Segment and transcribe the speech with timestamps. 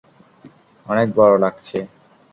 [0.85, 1.77] অনেক বড় লাগছে।